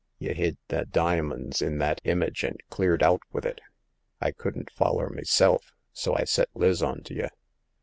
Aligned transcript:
Y' 0.17 0.33
hid 0.33 0.57
the 0.69 0.83
dimins 0.85 1.61
in 1.61 1.77
that 1.77 2.01
image, 2.05 2.43
and 2.43 2.57
cleared 2.71 3.03
out 3.03 3.21
with 3.31 3.45
it. 3.45 3.61
I 4.19 4.31
couldn't 4.31 4.73
foUer 4.73 5.11
meself, 5.11 5.73
so 5.93 6.15
I 6.17 6.23
set 6.23 6.49
Liz 6.55 6.81
ont' 6.81 7.11
ye. 7.11 7.27